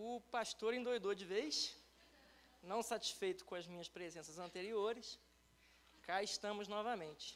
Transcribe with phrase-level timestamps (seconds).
[0.00, 1.54] O pastor endoidou de vez,
[2.70, 5.18] não satisfeito com as minhas presenças anteriores,
[6.06, 7.26] cá estamos novamente.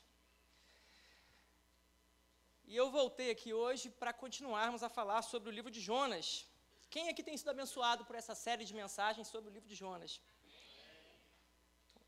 [2.71, 6.47] E eu voltei aqui hoje para continuarmos a falar sobre o livro de Jonas.
[6.95, 10.19] Quem aqui tem sido abençoado por essa série de mensagens sobre o livro de Jonas?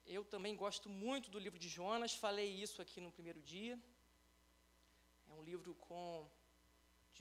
[0.06, 3.78] Eu também gosto muito do livro de Jonas, falei isso aqui no primeiro dia.
[5.28, 6.26] É um livro com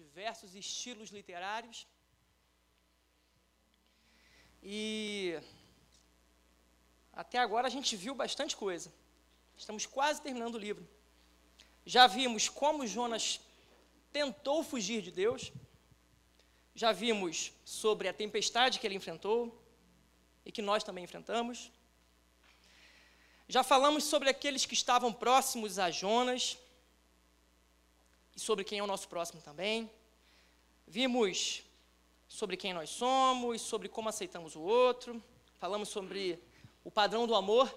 [0.02, 1.86] diversos estilos literários.
[4.62, 5.40] E
[7.14, 8.92] até agora a gente viu bastante coisa.
[9.58, 10.88] Estamos quase terminando o livro.
[11.86, 13.40] Já vimos como Jonas
[14.12, 15.52] tentou fugir de Deus.
[16.76, 19.40] Já vimos sobre a tempestade que ele enfrentou
[20.46, 21.72] e que nós também enfrentamos.
[23.48, 26.58] Já falamos sobre aqueles que estavam próximos a Jonas
[28.36, 29.90] e sobre quem é o nosso próximo também.
[30.86, 31.64] Vimos
[32.28, 35.24] sobre quem nós somos, sobre como aceitamos o outro.
[35.60, 36.40] Falamos sobre
[36.84, 37.74] o padrão do amor,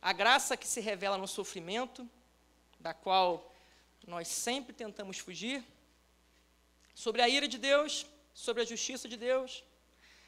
[0.00, 2.08] a graça que se revela no sofrimento,
[2.78, 3.52] da qual
[4.06, 5.64] nós sempre tentamos fugir.
[6.94, 9.64] Sobre a ira de Deus, sobre a justiça de Deus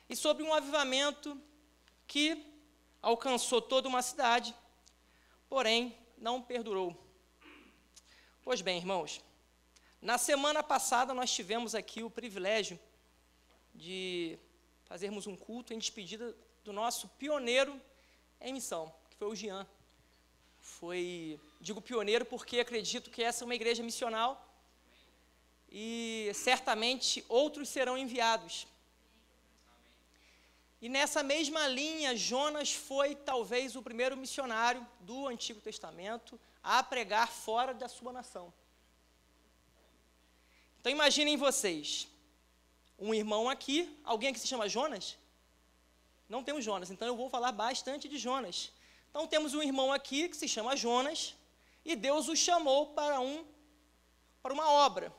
[0.08, 1.40] e sobre um avivamento
[2.06, 2.44] que
[3.00, 4.54] alcançou toda uma cidade,
[5.48, 6.96] porém não perdurou.
[8.42, 9.22] Pois bem, irmãos,
[10.00, 12.78] na semana passada nós tivemos aqui o privilégio
[13.74, 14.38] de
[14.84, 17.80] fazermos um culto em despedida do nosso pioneiro
[18.40, 19.66] em missão, que foi o Jean.
[20.60, 24.42] Foi, digo pioneiro porque acredito que essa é uma igreja missional
[25.70, 28.66] e certamente outros serão enviados.
[30.80, 37.28] E nessa mesma linha, Jonas foi talvez o primeiro missionário do Antigo Testamento a pregar
[37.28, 38.52] fora da sua nação.
[40.78, 42.06] Então imaginem vocês,
[42.98, 45.16] um irmão aqui, alguém aqui se chama Jonas?
[46.28, 48.72] Não temos Jonas, então eu vou falar bastante de Jonas.
[49.10, 51.34] Então temos um irmão aqui que se chama Jonas,
[51.84, 53.44] e Deus o chamou para um
[54.42, 55.14] para uma obra.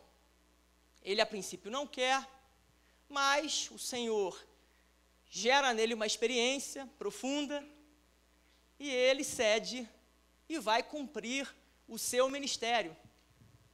[1.02, 2.28] Ele a princípio não quer,
[3.10, 4.40] mas o Senhor
[5.30, 7.66] gera nele uma experiência profunda
[8.80, 9.90] e ele cede
[10.48, 11.54] e vai cumprir
[11.88, 12.96] o seu ministério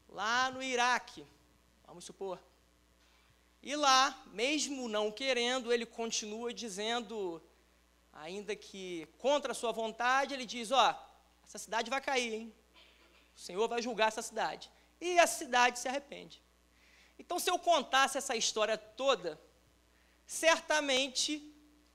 [0.08, 1.26] lá no Iraque,
[1.86, 2.40] vamos supor.
[3.64, 7.42] E lá, mesmo não querendo, ele continua dizendo,
[8.12, 10.96] ainda que contra a sua vontade, ele diz: Ó, oh,
[11.46, 12.56] essa cidade vai cair, hein?
[13.36, 14.70] O Senhor vai julgar essa cidade.
[15.00, 16.42] E a cidade se arrepende.
[17.20, 19.40] Então, se eu contasse essa história toda,
[20.26, 21.30] certamente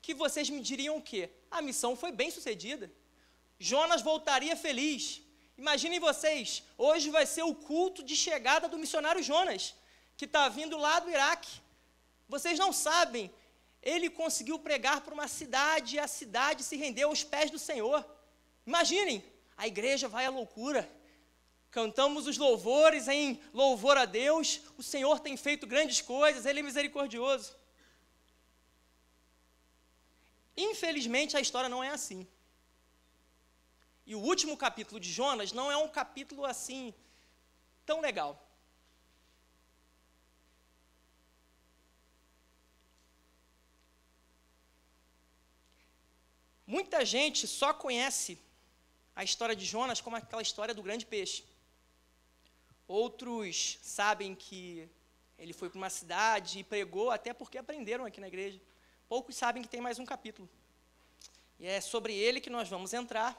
[0.00, 1.30] que vocês me diriam o quê?
[1.50, 2.92] A missão foi bem sucedida.
[3.58, 5.22] Jonas voltaria feliz.
[5.58, 9.74] Imaginem vocês, hoje vai ser o culto de chegada do missionário Jonas,
[10.16, 11.60] que está vindo lá do Iraque.
[12.28, 13.32] Vocês não sabem,
[13.82, 18.04] ele conseguiu pregar para uma cidade e a cidade se rendeu aos pés do Senhor.
[18.66, 19.24] Imaginem,
[19.56, 20.90] a igreja vai à loucura.
[21.70, 24.60] Cantamos os louvores em louvor a Deus.
[24.78, 27.54] O Senhor tem feito grandes coisas, Ele é misericordioso.
[30.56, 32.26] Infelizmente, a história não é assim.
[34.06, 36.94] E o último capítulo de Jonas não é um capítulo assim
[37.84, 38.45] tão legal.
[46.66, 48.38] Muita gente só conhece
[49.14, 51.44] a história de Jonas como aquela história do grande peixe.
[52.88, 54.88] Outros sabem que
[55.38, 58.60] ele foi para uma cidade e pregou, até porque aprenderam aqui na igreja.
[59.08, 60.48] Poucos sabem que tem mais um capítulo.
[61.58, 63.30] E é sobre ele que nós vamos entrar.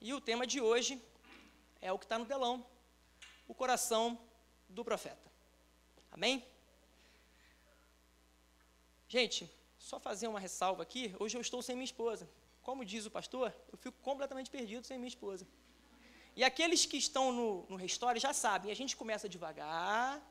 [0.00, 1.02] E o tema de hoje
[1.80, 2.64] é o que está no telão:
[3.48, 4.18] o coração
[4.68, 5.30] do profeta.
[6.10, 6.44] Amém?
[9.08, 11.16] Gente, só fazer uma ressalva aqui.
[11.18, 12.28] Hoje eu estou sem minha esposa.
[12.62, 15.46] Como diz o pastor, eu fico completamente perdido sem minha esposa.
[16.36, 20.22] E aqueles que estão no, no restore já sabem, a gente começa devagar,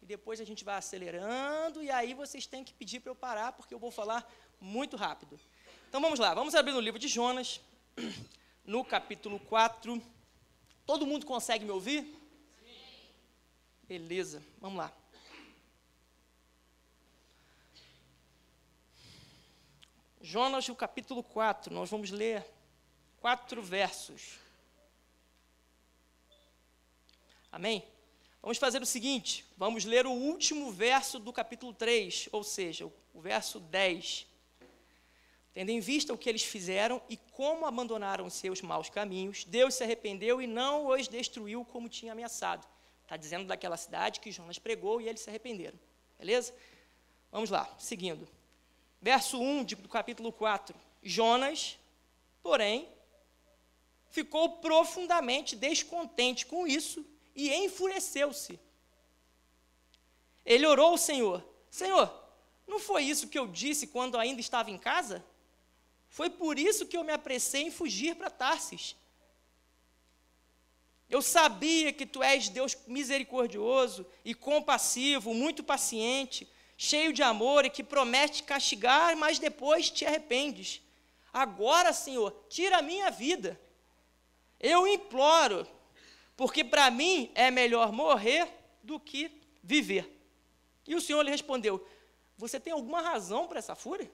[0.00, 3.52] e depois a gente vai acelerando, e aí vocês têm que pedir para eu parar,
[3.52, 4.26] porque eu vou falar
[4.60, 5.38] muito rápido.
[5.88, 7.60] Então vamos lá, vamos abrir no livro de Jonas,
[8.64, 10.00] no capítulo 4.
[10.86, 12.18] Todo mundo consegue me ouvir?
[13.82, 15.01] Beleza, vamos lá.
[20.24, 22.46] Jonas, o capítulo 4, nós vamos ler
[23.20, 24.38] quatro versos.
[27.50, 27.84] Amém?
[28.40, 33.20] Vamos fazer o seguinte: vamos ler o último verso do capítulo 3, ou seja, o
[33.20, 34.28] verso 10.
[35.52, 39.82] Tendo em vista o que eles fizeram e como abandonaram seus maus caminhos, Deus se
[39.82, 42.64] arrependeu e não os destruiu como tinha ameaçado.
[43.02, 45.78] Está dizendo daquela cidade que Jonas pregou e eles se arrependeram.
[46.16, 46.54] Beleza?
[47.32, 48.26] Vamos lá, seguindo.
[49.02, 50.78] Verso 1 do capítulo 4.
[51.02, 51.76] Jonas,
[52.40, 52.88] porém,
[54.08, 57.04] ficou profundamente descontente com isso
[57.34, 58.60] e enfureceu-se.
[60.46, 62.14] Ele orou ao Senhor: Senhor,
[62.64, 65.24] não foi isso que eu disse quando ainda estava em casa?
[66.08, 68.94] Foi por isso que eu me apressei em fugir para Tarsis.
[71.10, 77.70] Eu sabia que tu és Deus misericordioso e compassivo, muito paciente, cheio de amor e
[77.70, 80.82] que promete castigar, mas depois te arrependes.
[81.32, 83.58] Agora, Senhor, tira a minha vida.
[84.60, 85.66] Eu imploro,
[86.36, 88.48] porque para mim é melhor morrer
[88.82, 89.30] do que
[89.62, 90.20] viver.
[90.86, 91.86] E o Senhor lhe respondeu:
[92.36, 94.10] Você tem alguma razão para essa fúria?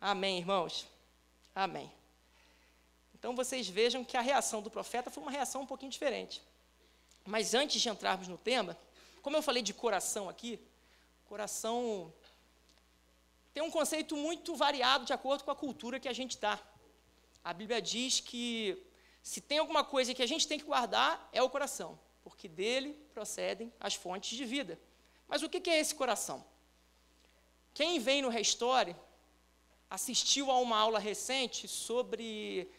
[0.00, 0.86] Amém, irmãos?
[1.54, 1.92] Amém.
[3.14, 6.42] Então vocês vejam que a reação do profeta foi uma reação um pouquinho diferente.
[7.24, 8.76] Mas antes de entrarmos no tema,
[9.20, 10.58] como eu falei de coração aqui,
[11.32, 12.12] coração
[13.54, 16.60] tem um conceito muito variado de acordo com a cultura que a gente está.
[17.42, 18.76] A Bíblia diz que
[19.22, 22.92] se tem alguma coisa que a gente tem que guardar, é o coração, porque dele
[23.14, 24.78] procedem as fontes de vida.
[25.26, 26.44] Mas o que é esse coração?
[27.72, 28.94] Quem vem no Restore
[29.88, 32.70] assistiu a uma aula recente sobre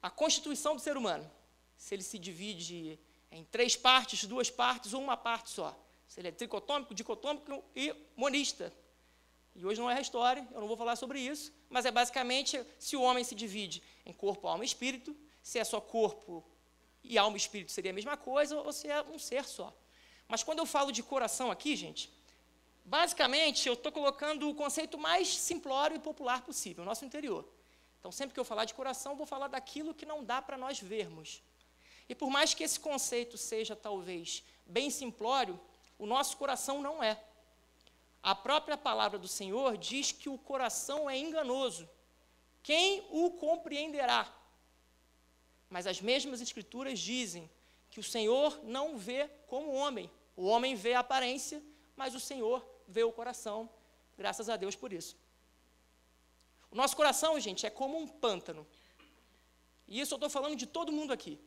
[0.00, 1.30] a constituição do ser humano.
[1.76, 2.98] Se ele se divide
[3.30, 5.78] em três partes, duas partes ou uma parte só.
[6.08, 8.72] Se ele é tricotômico, dicotômico e monista.
[9.54, 12.60] E hoje não é a história, eu não vou falar sobre isso, mas é basicamente
[12.78, 16.44] se o homem se divide em corpo, alma e espírito, se é só corpo
[17.02, 19.76] e alma e espírito seria a mesma coisa, ou se é um ser só.
[20.26, 22.10] Mas quando eu falo de coração aqui, gente,
[22.84, 27.48] basicamente eu estou colocando o conceito mais simplório e popular possível, nosso interior.
[27.98, 30.80] Então, sempre que eu falar de coração, vou falar daquilo que não dá para nós
[30.80, 31.42] vermos.
[32.08, 35.58] E por mais que esse conceito seja talvez bem simplório,
[35.98, 37.22] o nosso coração não é.
[38.22, 41.88] A própria palavra do Senhor diz que o coração é enganoso.
[42.62, 44.32] Quem o compreenderá?
[45.68, 47.50] Mas as mesmas Escrituras dizem
[47.90, 50.10] que o Senhor não vê como homem.
[50.36, 51.62] O homem vê a aparência,
[51.96, 53.68] mas o Senhor vê o coração.
[54.16, 55.16] Graças a Deus por isso.
[56.70, 58.66] O nosso coração, gente, é como um pântano.
[59.86, 61.40] E isso eu estou falando de todo mundo aqui.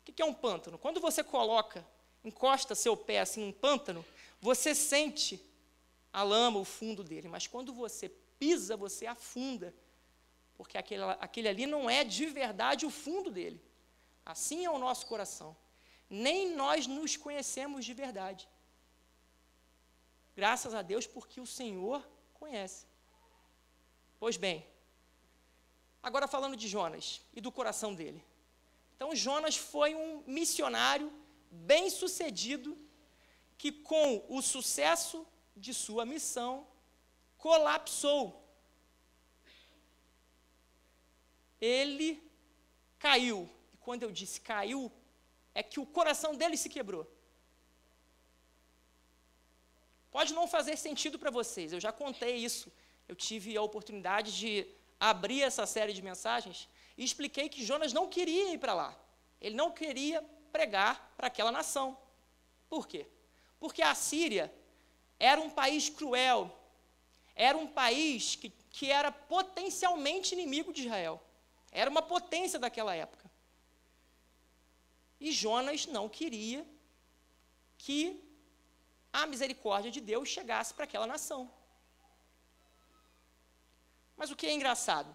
[0.00, 0.78] O que é um pântano?
[0.78, 1.86] Quando você coloca,
[2.24, 4.04] encosta seu pé assim num pântano,
[4.40, 5.44] você sente
[6.12, 7.28] a lama, o fundo dele.
[7.28, 9.74] Mas quando você pisa, você afunda.
[10.56, 13.60] Porque aquele, aquele ali não é de verdade o fundo dele.
[14.24, 15.56] Assim é o nosso coração.
[16.10, 18.48] Nem nós nos conhecemos de verdade.
[20.36, 22.86] Graças a Deus, porque o Senhor conhece.
[24.18, 24.66] Pois bem,
[26.02, 28.24] agora falando de Jonas e do coração dele.
[28.96, 31.12] Então, Jonas foi um missionário
[31.50, 32.76] bem-sucedido
[33.56, 36.66] que, com o sucesso de sua missão,
[37.36, 38.44] colapsou.
[41.60, 42.22] Ele
[42.98, 43.48] caiu.
[43.74, 44.92] E quando eu disse caiu,
[45.54, 47.06] é que o coração dele se quebrou.
[50.10, 52.72] Pode não fazer sentido para vocês, eu já contei isso
[53.08, 54.66] eu tive a oportunidade de
[55.00, 58.90] abrir essa série de mensagens e expliquei que Jonas não queria ir para lá.
[59.40, 61.96] Ele não queria pregar para aquela nação.
[62.68, 63.06] Por quê?
[63.58, 64.52] Porque a Síria
[65.18, 66.56] era um país cruel,
[67.34, 71.22] era um país que, que era potencialmente inimigo de Israel.
[71.70, 73.30] Era uma potência daquela época.
[75.20, 76.66] E Jonas não queria
[77.76, 78.22] que
[79.12, 81.50] a misericórdia de Deus chegasse para aquela nação.
[84.16, 85.14] Mas o que é engraçado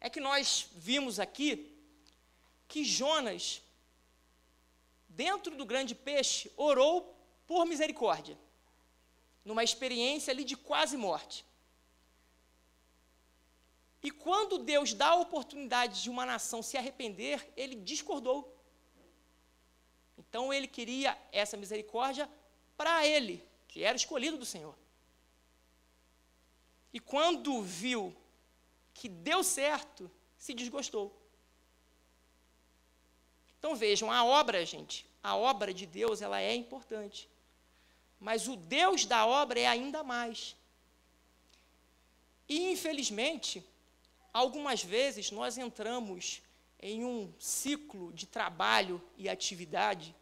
[0.00, 1.74] é que nós vimos aqui
[2.66, 3.62] que Jonas,
[5.18, 7.12] dentro do grande peixe, orou
[7.44, 8.38] por misericórdia,
[9.44, 11.44] numa experiência ali de quase morte.
[14.00, 18.56] E quando Deus dá a oportunidade de uma nação se arrepender, ele discordou.
[20.16, 22.30] Então ele queria essa misericórdia
[22.76, 24.76] para ele, que era escolhido do Senhor.
[26.92, 28.16] E quando viu
[28.94, 31.12] que deu certo, se desgostou.
[33.58, 37.28] Então vejam, a obra, gente, a obra de Deus, ela é importante.
[38.18, 40.56] Mas o Deus da obra é ainda mais.
[42.48, 43.64] E infelizmente,
[44.32, 46.42] algumas vezes nós entramos
[46.80, 50.14] em um ciclo de trabalho e atividade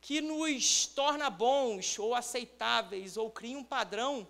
[0.00, 4.26] que nos torna bons ou aceitáveis ou cria um padrão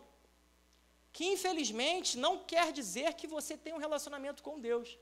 [1.12, 4.98] que infelizmente não quer dizer que você tem um relacionamento com Deus.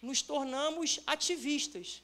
[0.00, 2.02] Nos tornamos ativistas,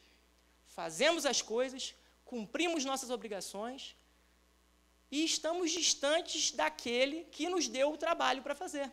[0.79, 1.93] fazemos as coisas,
[2.25, 3.97] cumprimos nossas obrigações,
[5.11, 8.89] e estamos distantes daquele que nos deu o trabalho para fazer.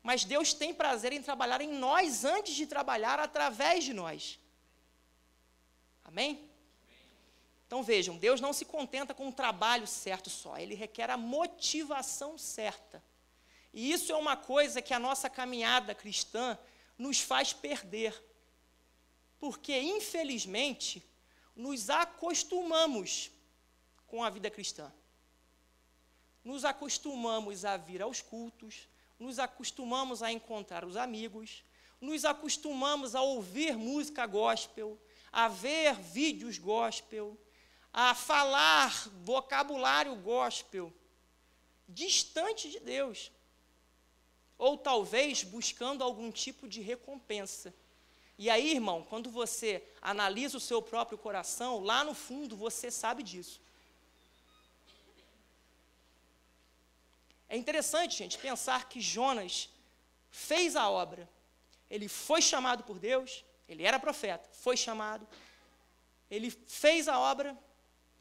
[0.00, 4.38] Mas Deus tem prazer em trabalhar em nós antes de trabalhar através de nós.
[6.04, 6.48] Amém?
[7.66, 12.38] Então vejam, Deus não se contenta com o trabalho certo só, ele requer a motivação
[12.38, 13.02] certa.
[13.74, 16.56] E isso é uma coisa que a nossa caminhada cristã
[16.96, 18.30] nos faz perder.
[19.42, 21.02] Porque, infelizmente,
[21.56, 23.28] nos acostumamos
[24.06, 24.94] com a vida cristã.
[26.44, 28.86] Nos acostumamos a vir aos cultos,
[29.18, 31.64] nos acostumamos a encontrar os amigos,
[32.00, 34.96] nos acostumamos a ouvir música gospel,
[35.32, 37.36] a ver vídeos gospel,
[37.92, 38.92] a falar
[39.24, 40.94] vocabulário gospel,
[41.88, 43.32] distante de Deus.
[44.56, 47.74] Ou talvez buscando algum tipo de recompensa.
[48.44, 53.22] E aí, irmão, quando você analisa o seu próprio coração, lá no fundo você sabe
[53.22, 53.60] disso.
[57.48, 59.70] É interessante, gente, pensar que Jonas
[60.28, 61.28] fez a obra.
[61.88, 65.24] Ele foi chamado por Deus, ele era profeta, foi chamado,
[66.28, 67.56] ele fez a obra,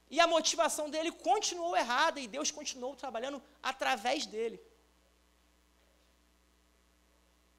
[0.08, 4.62] e a motivação dele continuou errada e Deus continuou trabalhando através dele.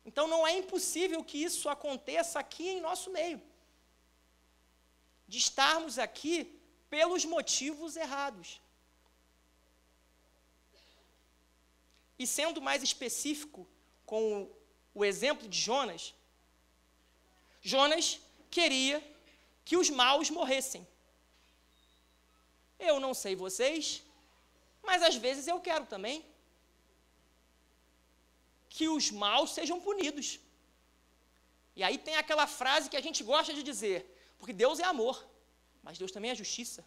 [0.05, 3.41] Então não é impossível que isso aconteça aqui em nosso meio.
[5.29, 8.61] De estarmos aqui pelos motivos errados.
[12.19, 13.67] E sendo mais específico
[14.05, 14.51] com
[14.95, 16.15] o exemplo de Jonas,
[17.61, 19.03] Jonas queria
[19.65, 20.87] que os maus morressem.
[22.79, 24.03] Eu não sei vocês,
[24.83, 26.25] mas às vezes eu quero também
[28.83, 30.29] que os maus sejam punidos.
[31.79, 33.99] E aí tem aquela frase que a gente gosta de dizer,
[34.39, 35.17] porque Deus é amor,
[35.85, 36.81] mas Deus também é justiça.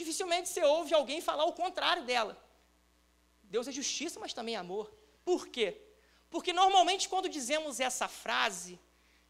[0.00, 2.34] Dificilmente você ouve alguém falar o contrário dela.
[3.44, 4.86] Deus é justiça, mas também é amor.
[5.24, 5.68] Por quê?
[6.28, 8.72] Porque normalmente quando dizemos essa frase,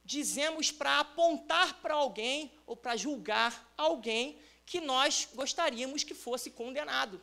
[0.03, 7.23] dizemos para apontar para alguém ou para julgar alguém que nós gostaríamos que fosse condenado.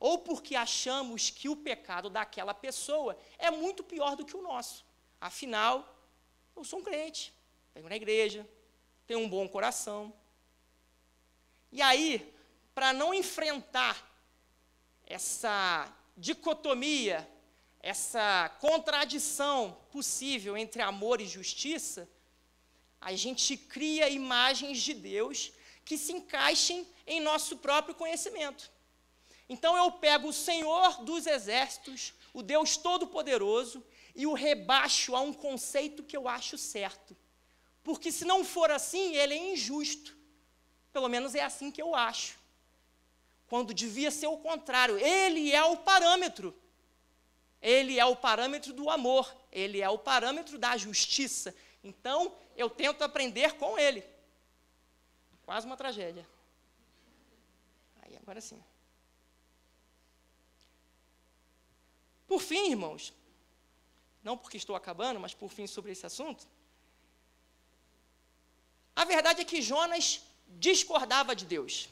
[0.00, 4.84] Ou porque achamos que o pecado daquela pessoa é muito pior do que o nosso.
[5.20, 5.96] Afinal,
[6.54, 7.32] eu sou um crente,
[7.74, 8.48] venho na igreja,
[9.06, 10.12] tenho um bom coração.
[11.72, 12.32] E aí,
[12.74, 14.06] para não enfrentar
[15.06, 17.28] essa dicotomia,
[17.80, 22.08] essa contradição possível entre amor e justiça,
[23.00, 25.52] a gente cria imagens de Deus
[25.84, 28.70] que se encaixem em nosso próprio conhecimento.
[29.48, 35.32] Então eu pego o Senhor dos exércitos, o Deus Todo-Poderoso, e o rebaixo a um
[35.32, 37.16] conceito que eu acho certo.
[37.82, 40.16] Porque se não for assim, ele é injusto.
[40.92, 42.38] Pelo menos é assim que eu acho.
[43.46, 44.98] Quando devia ser o contrário.
[44.98, 46.54] Ele é o parâmetro.
[47.62, 49.34] Ele é o parâmetro do amor.
[49.50, 51.54] Ele é o parâmetro da justiça.
[51.82, 54.04] Então, eu tento aprender com ele.
[55.44, 56.28] Quase uma tragédia.
[58.02, 58.62] Aí, agora sim.
[62.28, 63.12] Por fim, irmãos,
[64.22, 66.46] não porque estou acabando, mas por fim sobre esse assunto,
[68.94, 71.88] a verdade é que Jonas discordava de Deus.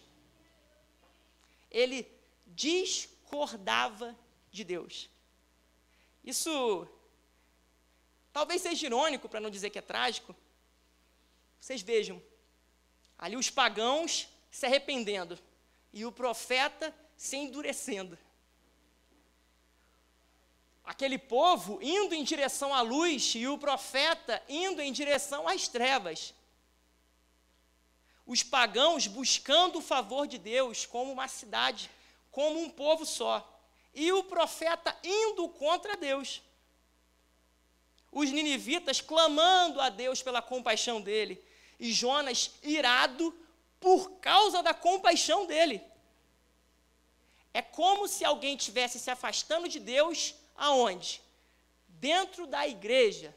[1.71, 2.09] Ele
[2.47, 4.16] discordava
[4.52, 5.11] de Deus.
[6.23, 6.87] Isso
[8.33, 10.37] talvez seja irônico, para não dizer que é trágico.
[11.61, 12.23] Vocês vejam,
[13.19, 15.38] Ali os pagãos se arrependendo
[15.93, 18.19] e o profeta se endurecendo.
[20.87, 26.33] Aquele povo indo em direção à luz e o profeta indo em direção às trevas.
[28.25, 31.90] Os pagãos buscando o favor de Deus como uma cidade,
[32.31, 33.37] como um povo só.
[33.93, 36.40] E o profeta indo contra Deus.
[38.12, 41.43] Os ninivitas clamando a Deus pela compaixão dele
[41.81, 43.35] e Jonas irado
[43.81, 45.83] por causa da compaixão dele.
[47.52, 51.23] É como se alguém tivesse se afastando de Deus aonde?
[51.89, 53.37] Dentro da igreja.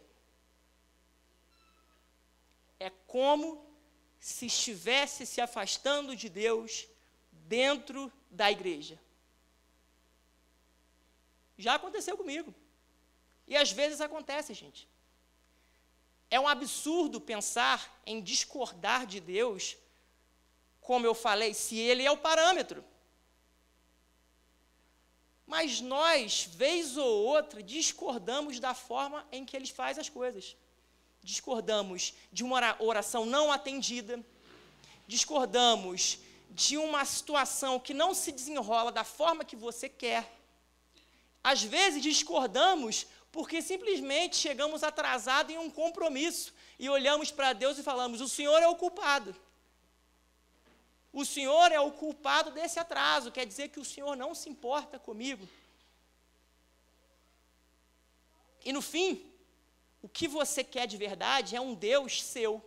[2.80, 3.66] É como
[4.20, 6.88] se estivesse se afastando de Deus
[7.32, 9.00] dentro da igreja.
[11.58, 12.54] Já aconteceu comigo.
[13.48, 14.88] E às vezes acontece, gente.
[16.30, 19.76] É um absurdo pensar em discordar de Deus,
[20.80, 22.86] como eu falei, se Ele é o parâmetro.
[25.50, 30.56] Mas nós, vez ou outra, discordamos da forma em que Ele faz as coisas.
[31.24, 34.24] Discordamos de uma oração não atendida,
[35.08, 36.20] discordamos
[36.52, 40.32] de uma situação que não se desenrola da forma que você quer.
[41.44, 47.82] Às vezes discordamos porque simplesmente chegamos atrasados em um compromisso e olhamos para Deus e
[47.82, 49.36] falamos: o Senhor é o culpado.
[51.12, 55.00] O Senhor é o culpado desse atraso, quer dizer que o Senhor não se importa
[55.00, 55.48] comigo.
[58.64, 59.32] E no fim,
[60.02, 62.64] o que você quer de verdade é um Deus seu.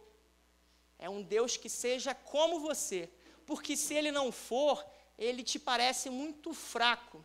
[0.99, 3.09] É um Deus que seja como você.
[3.47, 4.85] Porque se ele não for,
[5.19, 7.25] ele te parece muito fraco.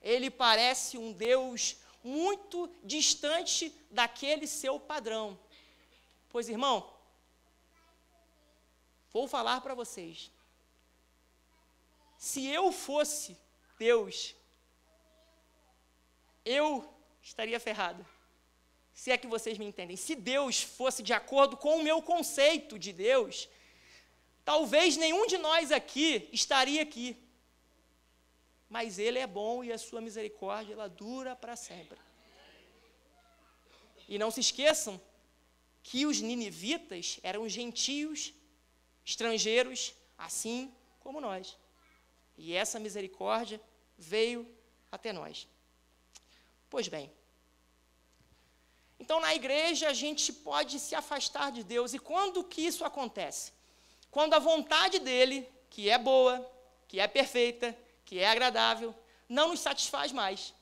[0.00, 5.38] Ele parece um Deus muito distante daquele seu padrão.
[6.28, 6.93] Pois, irmão,
[9.14, 10.30] vou falar para vocês.
[12.18, 13.36] Se eu fosse
[13.78, 14.34] Deus,
[16.44, 16.66] eu
[17.22, 18.04] estaria ferrado.
[18.92, 19.96] Se é que vocês me entendem.
[19.96, 23.48] Se Deus fosse de acordo com o meu conceito de Deus,
[24.44, 27.16] talvez nenhum de nós aqui estaria aqui.
[28.68, 31.98] Mas Ele é bom e a sua misericórdia ela dura para sempre.
[34.08, 35.00] E não se esqueçam
[35.82, 38.32] que os ninivitas eram gentios,
[39.04, 41.56] estrangeiros, assim como nós.
[42.36, 43.60] E essa misericórdia
[43.96, 44.48] veio
[44.90, 45.46] até nós.
[46.70, 47.12] Pois bem,
[48.98, 51.94] então na igreja a gente pode se afastar de Deus.
[51.94, 53.52] E quando que isso acontece?
[54.10, 56.50] Quando a vontade dele, que é boa,
[56.88, 58.94] que é perfeita, que é agradável,
[59.28, 60.54] não nos satisfaz mais.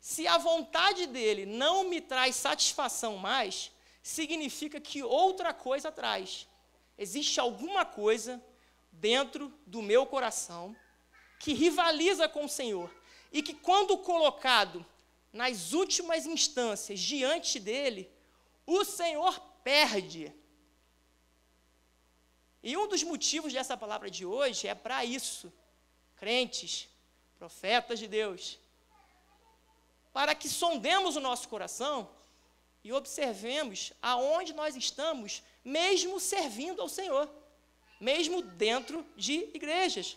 [0.00, 3.72] Se a vontade dele não me traz satisfação mais,
[4.02, 6.46] significa que outra coisa traz.
[6.96, 8.42] Existe alguma coisa
[8.92, 10.76] dentro do meu coração
[11.38, 12.90] que rivaliza com o Senhor
[13.32, 14.84] e que, quando colocado
[15.32, 18.10] nas últimas instâncias diante dele,
[18.66, 20.32] o Senhor perde.
[22.62, 25.52] E um dos motivos dessa palavra de hoje é para isso,
[26.16, 26.88] crentes,
[27.36, 28.58] profetas de Deus,
[30.12, 32.08] para que sondemos o nosso coração
[32.82, 37.28] e observemos aonde nós estamos, mesmo servindo ao Senhor,
[38.00, 40.16] mesmo dentro de igrejas.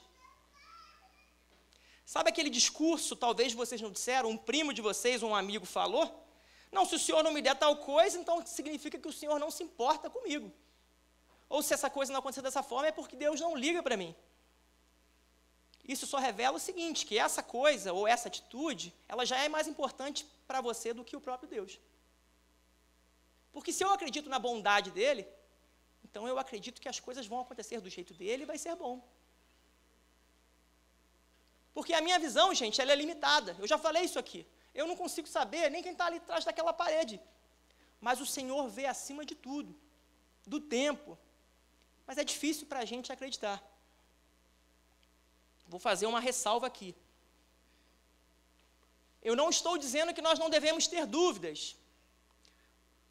[2.05, 6.25] Sabe aquele discurso, talvez vocês não disseram, um primo de vocês, um amigo falou?
[6.71, 9.51] Não, se o senhor não me der tal coisa, então significa que o senhor não
[9.51, 10.51] se importa comigo.
[11.49, 14.15] Ou se essa coisa não acontecer dessa forma, é porque Deus não liga para mim.
[15.88, 19.67] Isso só revela o seguinte, que essa coisa ou essa atitude, ela já é mais
[19.67, 21.79] importante para você do que o próprio Deus.
[23.53, 25.25] Porque se eu acredito na bondade dele,
[26.08, 28.96] então eu acredito que as coisas vão acontecer do jeito dele e vai ser bom.
[31.78, 33.56] Porque a minha visão, gente, ela é limitada.
[33.60, 34.41] Eu já falei isso aqui.
[34.74, 37.15] Eu não consigo saber nem quem está ali atrás daquela parede.
[38.00, 39.72] Mas o Senhor vê acima de tudo,
[40.54, 41.17] do tempo.
[42.08, 43.58] Mas é difícil para a gente acreditar.
[45.67, 46.96] Vou fazer uma ressalva aqui.
[49.30, 51.76] Eu não estou dizendo que nós não devemos ter dúvidas.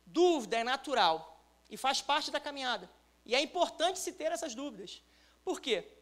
[0.06, 1.35] Dúvida é natural
[1.70, 2.90] e faz parte da caminhada.
[3.24, 5.02] E é importante se ter essas dúvidas.
[5.44, 5.96] Por quê?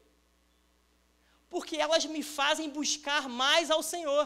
[1.54, 4.24] porque elas me fazem buscar mais ao Senhor.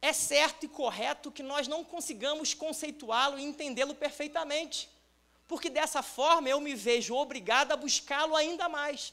[0.00, 4.88] É certo e correto que nós não consigamos conceituá-lo e entendê-lo perfeitamente,
[5.46, 9.12] porque dessa forma eu me vejo obrigado a buscá-lo ainda mais.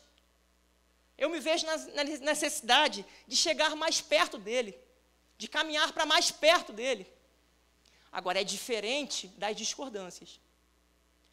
[1.17, 4.79] Eu me vejo na necessidade de chegar mais perto dele,
[5.37, 7.05] de caminhar para mais perto dele.
[8.11, 10.39] Agora, é diferente das discordâncias.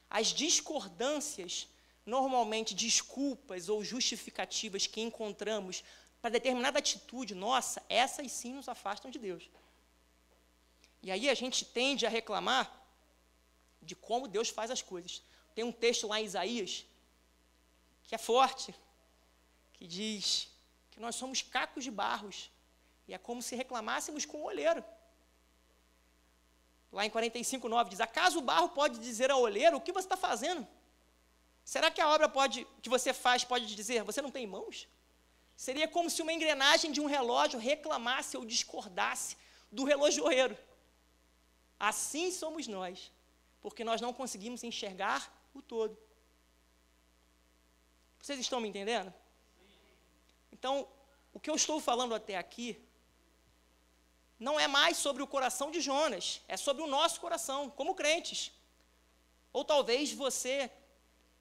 [0.08, 1.68] As discordâncias
[2.04, 5.82] normalmente desculpas ou justificativas que encontramos
[6.20, 9.50] para determinada atitude nossa, essas sim nos afastam de Deus.
[11.02, 12.72] E aí a gente tende a reclamar
[13.82, 15.22] de como Deus faz as coisas.
[15.54, 16.84] Tem um texto lá em Isaías
[18.04, 18.74] que é forte,
[19.72, 20.48] que diz
[20.90, 22.50] que nós somos cacos de barros
[23.08, 24.84] e é como se reclamássemos com o olheiro.
[26.92, 30.16] Lá em 45:9 diz: Acaso o barro pode dizer ao olheiro o que você está
[30.16, 30.66] fazendo?
[31.64, 34.86] Será que a obra pode, que você faz pode dizer, você não tem mãos?
[35.56, 39.36] Seria como se uma engrenagem de um relógio reclamasse ou discordasse
[39.72, 40.56] do relojoeiro.
[41.78, 43.10] Assim somos nós,
[43.60, 45.98] porque nós não conseguimos enxergar o todo.
[48.20, 49.12] Vocês estão me entendendo?
[50.52, 50.88] Então,
[51.32, 52.80] o que eu estou falando até aqui
[54.38, 58.52] não é mais sobre o coração de Jonas, é sobre o nosso coração, como crentes.
[59.52, 60.70] Ou talvez você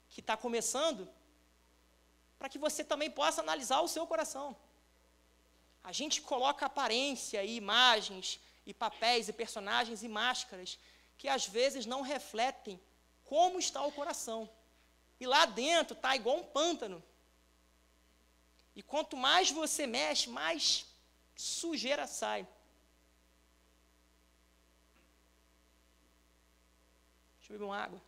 [0.08, 1.08] que está começando,
[2.38, 4.56] para que você também possa analisar o seu coração.
[5.84, 10.78] A gente coloca aparência e imagens, e papéis, e personagens, e máscaras,
[11.18, 12.80] que às vezes não refletem
[13.24, 14.48] como está o coração.
[15.18, 17.02] e lá dentro tá igual um pântano.
[18.74, 20.84] E quanto mais você mexe, mais
[21.34, 22.46] sujeira sai.
[27.46, 28.00] Deixa eu beber uma água.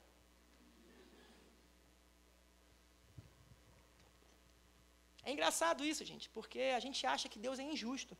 [5.23, 8.17] É engraçado isso, gente, porque a gente acha que Deus é injusto.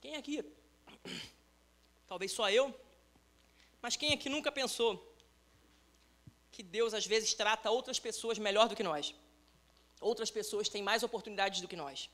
[0.00, 0.36] Quem aqui?
[2.10, 2.64] Talvez só eu,
[3.80, 4.90] mas quem aqui nunca pensou
[6.50, 9.14] que Deus às vezes trata outras pessoas melhor do que nós?
[10.00, 12.10] Outras pessoas têm mais oportunidades do que nós.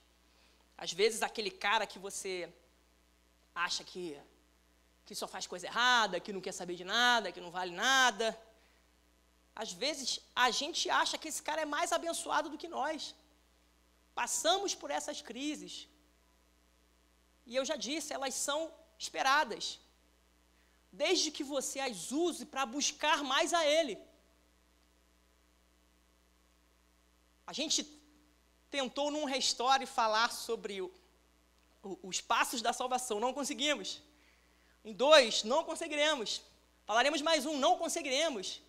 [0.77, 2.53] Às vezes aquele cara que você
[3.55, 4.05] acha que
[5.07, 8.27] que só faz coisa errada, que não quer saber de nada, que não vale nada.
[9.55, 13.15] Às vezes a gente acha que esse cara é mais abençoado do que nós.
[14.15, 15.75] Passamos por essas crises.
[17.47, 19.65] E eu já disse, elas são esperadas.
[20.93, 23.99] Desde que você as use para buscar mais a Ele.
[27.47, 27.81] A gente
[28.71, 30.91] tentou num restore falar sobre o,
[31.83, 34.01] o, os passos da salvação, não conseguimos.
[34.85, 36.42] Em dois, não conseguiremos.
[36.85, 38.61] Falaremos mais um, não conseguiremos.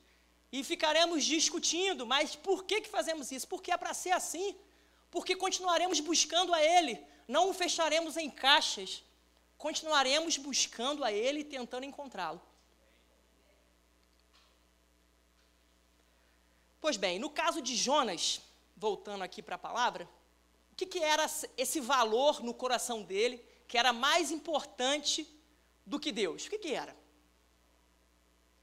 [0.52, 3.48] E ficaremos discutindo, mas por que, que fazemos isso?
[3.48, 4.56] Porque é para ser assim.
[5.10, 7.04] Porque continuaremos buscando a Ele.
[7.28, 9.04] Não o fecharemos em caixas.
[9.58, 12.42] Continuaremos buscando a Ele e tentando encontrá-lo.
[16.80, 18.42] Pois bem, no caso de Jonas,
[18.76, 20.08] voltando aqui para a palavra,
[20.72, 21.26] o que, que era
[21.58, 25.26] esse valor no coração dele que era mais importante
[25.86, 26.46] do que Deus.
[26.46, 26.96] O que, que era?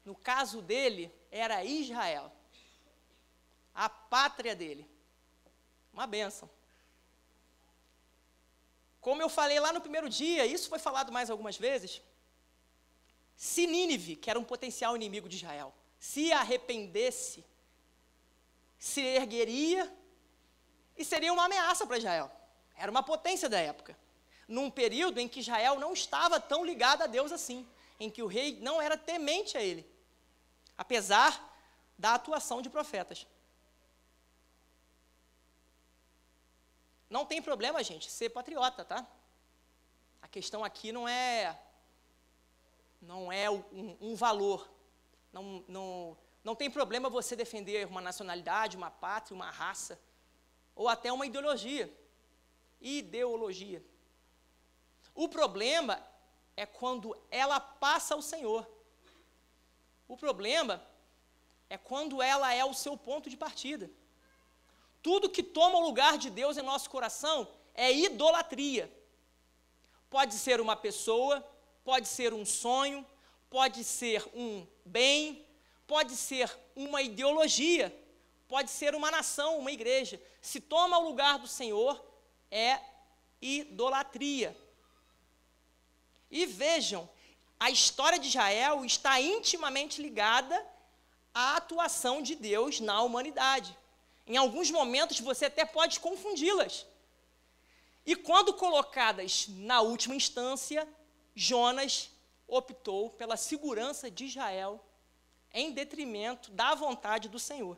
[0.03, 2.31] No caso dele, era Israel,
[3.73, 4.89] a pátria dele.
[5.93, 6.49] Uma bênção.
[8.99, 12.01] Como eu falei lá no primeiro dia, isso foi falado mais algumas vezes.
[13.35, 17.43] Se Nínive, que era um potencial inimigo de Israel, se arrependesse,
[18.77, 19.91] se ergueria
[20.97, 22.31] e seria uma ameaça para Israel.
[22.75, 23.97] Era uma potência da época
[24.51, 27.65] num período em que Israel não estava tão ligado a Deus assim,
[27.97, 29.89] em que o rei não era temente a ele,
[30.77, 31.31] apesar
[31.97, 33.25] da atuação de profetas.
[37.09, 39.07] Não tem problema, gente, ser patriota, tá?
[40.21, 41.57] A questão aqui não é
[43.01, 44.69] não é um, um valor.
[45.31, 49.99] Não, não, não tem problema você defender uma nacionalidade, uma pátria, uma raça,
[50.75, 51.91] ou até uma ideologia.
[52.81, 53.81] Ideologia.
[55.13, 56.01] O problema
[56.55, 58.67] é quando ela passa ao Senhor.
[60.07, 60.85] O problema
[61.69, 63.89] é quando ela é o seu ponto de partida.
[65.01, 68.91] Tudo que toma o lugar de Deus em nosso coração é idolatria.
[70.09, 71.41] Pode ser uma pessoa,
[71.83, 73.05] pode ser um sonho,
[73.49, 75.45] pode ser um bem,
[75.87, 77.97] pode ser uma ideologia,
[78.47, 80.21] pode ser uma nação, uma igreja.
[80.41, 82.03] Se toma o lugar do Senhor,
[82.51, 82.79] é
[83.41, 84.55] idolatria.
[86.31, 87.07] E vejam,
[87.59, 90.65] a história de Israel está intimamente ligada
[91.33, 93.77] à atuação de Deus na humanidade.
[94.25, 96.87] Em alguns momentos você até pode confundi-las.
[98.05, 100.87] E quando colocadas na última instância,
[101.35, 102.09] Jonas
[102.47, 104.83] optou pela segurança de Israel
[105.53, 107.77] em detrimento da vontade do Senhor.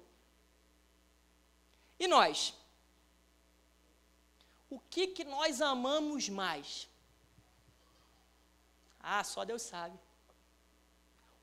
[2.00, 2.54] E nós?
[4.70, 6.88] O que, que nós amamos mais?
[9.04, 10.00] Ah, só Deus sabe.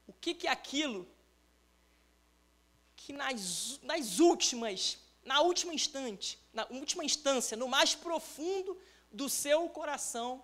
[0.06, 1.06] O que, que é aquilo
[2.96, 8.80] que nas, nas últimas, na última instante, na última instância, no mais profundo
[9.12, 10.42] do seu coração,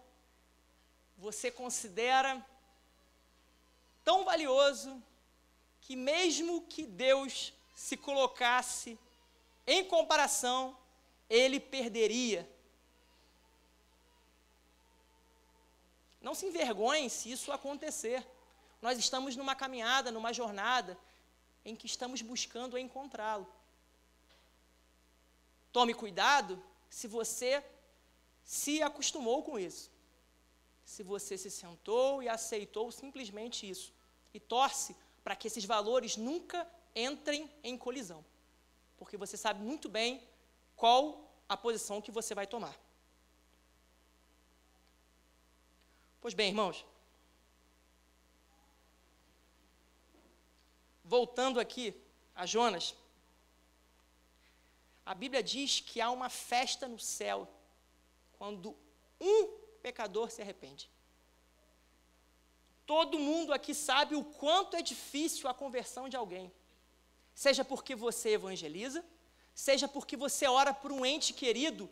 [1.16, 2.44] você considera
[4.04, 5.02] tão valioso
[5.80, 8.98] que mesmo que Deus se colocasse
[9.66, 10.76] em comparação,
[11.28, 12.48] ele perderia
[16.26, 18.26] Não se envergonhe se isso acontecer.
[18.82, 20.98] Nós estamos numa caminhada, numa jornada,
[21.64, 23.46] em que estamos buscando encontrá-lo.
[25.70, 26.60] Tome cuidado
[26.90, 27.64] se você
[28.42, 29.88] se acostumou com isso.
[30.84, 33.94] Se você se sentou e aceitou simplesmente isso.
[34.34, 38.24] E torce para que esses valores nunca entrem em colisão.
[38.96, 40.20] Porque você sabe muito bem
[40.74, 42.76] qual a posição que você vai tomar.
[46.26, 46.84] Pois bem, irmãos,
[51.04, 51.94] voltando aqui
[52.34, 52.96] a Jonas,
[55.04, 57.48] a Bíblia diz que há uma festa no céu
[58.32, 58.76] quando
[59.20, 59.46] um
[59.80, 60.90] pecador se arrepende.
[62.84, 66.52] Todo mundo aqui sabe o quanto é difícil a conversão de alguém.
[67.36, 69.04] Seja porque você evangeliza,
[69.54, 71.88] seja porque você ora por um ente querido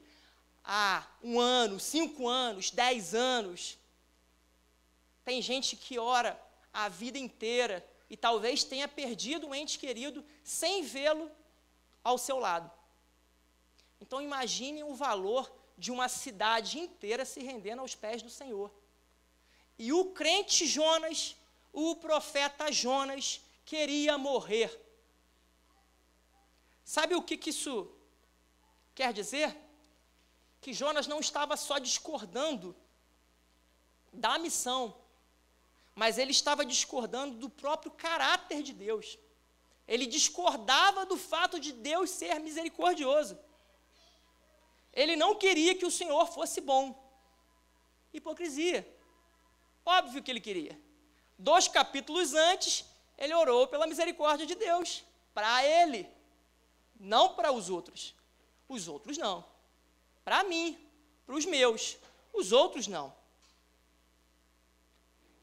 [0.65, 3.79] há um ano, cinco anos, dez anos.
[5.25, 6.41] Tem gente que ora
[6.73, 11.31] a vida inteira e talvez tenha perdido um ente querido sem vê-lo
[12.03, 12.71] ao seu lado.
[14.01, 18.71] Então imagine o valor de uma cidade inteira se rendendo aos pés do Senhor.
[19.79, 21.37] E o crente Jonas,
[21.73, 24.81] o profeta Jonas, queria morrer.
[26.85, 27.91] Sabe o que, que isso
[28.95, 29.57] quer dizer?
[30.61, 32.77] Que Jonas não estava só discordando
[34.13, 34.95] da missão,
[35.95, 39.19] mas ele estava discordando do próprio caráter de Deus.
[39.87, 43.39] Ele discordava do fato de Deus ser misericordioso.
[44.93, 46.85] Ele não queria que o Senhor fosse bom.
[48.13, 48.87] Hipocrisia.
[49.85, 50.81] Óbvio que ele queria.
[51.39, 52.85] Dois capítulos antes,
[53.19, 55.05] ele orou pela misericórdia de Deus,
[55.35, 56.09] para ele,
[56.99, 58.15] não para os outros.
[58.69, 59.45] Os outros não.
[60.25, 60.79] Para mim,
[61.27, 61.99] para os meus.
[62.33, 63.15] Os outros não.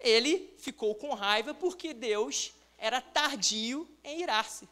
[0.01, 4.67] Ele ficou com raiva porque Deus era tardio em irar-se.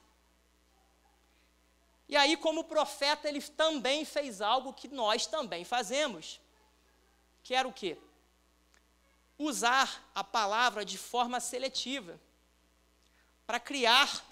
[2.08, 6.42] E aí, como profeta, ele também fez algo que nós também fazemos.
[7.44, 7.98] Que era o quê?
[9.40, 12.20] usar a palavra de forma seletiva
[13.48, 14.26] para criar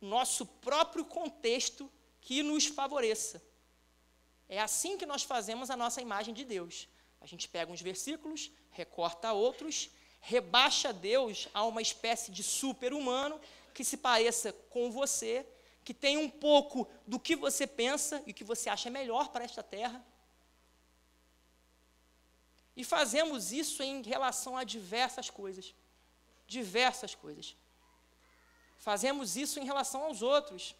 [0.00, 1.90] nosso próprio contexto
[2.20, 3.42] que nos favoreça.
[4.48, 6.88] É assim que nós fazemos a nossa imagem de Deus.
[7.20, 13.40] A gente pega uns versículos, recorta outros, rebaixa Deus a uma espécie de super-humano
[13.74, 15.46] que se pareça com você,
[15.84, 19.62] que tem um pouco do que você pensa e que você acha melhor para esta
[19.62, 20.04] terra.
[22.76, 25.74] E fazemos isso em relação a diversas coisas.
[26.46, 27.56] Diversas coisas.
[28.78, 30.74] Fazemos isso em relação aos outros.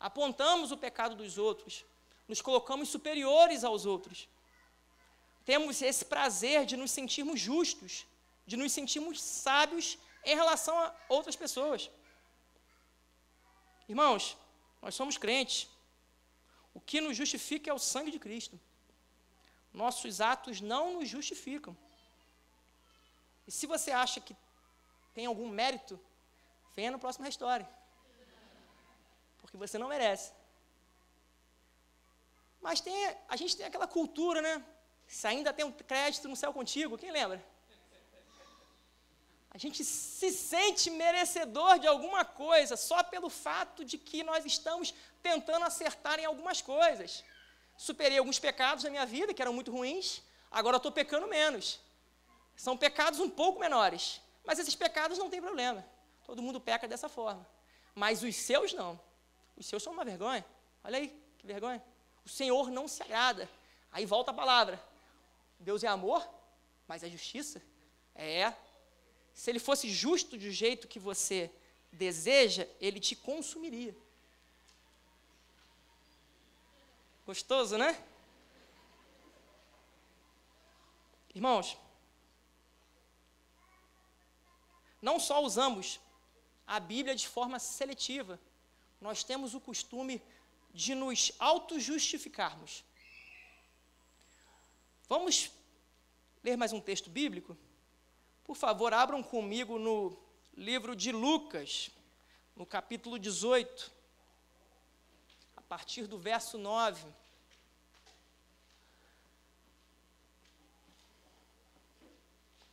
[0.00, 1.84] Apontamos o pecado dos outros.
[2.26, 4.28] Nos colocamos superiores aos outros.
[5.44, 8.06] Temos esse prazer de nos sentirmos justos,
[8.46, 11.90] de nos sentirmos sábios em relação a outras pessoas.
[13.88, 14.36] Irmãos,
[14.80, 15.68] nós somos crentes.
[16.74, 18.58] O que nos justifica é o sangue de Cristo
[19.72, 21.76] nossos atos não nos justificam.
[23.46, 24.36] E se você acha que
[25.14, 25.98] tem algum mérito,
[26.74, 27.66] venha no próximo Restore.
[29.40, 30.32] Porque você não merece.
[32.60, 32.94] Mas tem,
[33.28, 34.64] a gente tem aquela cultura, né?
[35.06, 37.44] Se ainda tem um crédito no céu contigo, quem lembra?
[39.50, 44.94] A gente se sente merecedor de alguma coisa só pelo fato de que nós estamos
[45.22, 47.22] tentando acertar em algumas coisas
[47.76, 51.80] superei alguns pecados na minha vida que eram muito ruins, agora estou pecando menos.
[52.54, 55.84] São pecados um pouco menores, mas esses pecados não tem problema.
[56.24, 57.44] Todo mundo peca dessa forma.
[57.94, 59.00] Mas os seus não.
[59.56, 60.44] Os seus são uma vergonha.
[60.84, 61.82] Olha aí, que vergonha.
[62.24, 63.50] O Senhor não se agrada.
[63.90, 64.80] Aí volta a palavra.
[65.62, 66.28] Deus é amor,
[66.86, 67.62] mas é justiça?
[68.14, 68.52] É.
[69.32, 71.50] Se ele fosse justo do jeito que você
[71.90, 73.96] deseja, ele te consumiria.
[77.24, 78.02] Gostoso, né?
[81.34, 81.78] Irmãos,
[85.00, 86.00] não só usamos
[86.66, 88.38] a Bíblia de forma seletiva,
[89.00, 90.20] nós temos o costume
[90.74, 92.84] de nos auto-justificarmos.
[95.08, 95.50] Vamos
[96.42, 97.56] ler mais um texto bíblico?
[98.44, 100.16] Por favor, abram comigo no
[100.56, 101.90] livro de Lucas,
[102.56, 104.02] no capítulo 18
[105.72, 107.02] partir do verso 9.